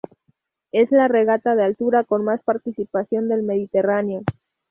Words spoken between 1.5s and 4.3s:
de altura con más participación del Mediterráneo.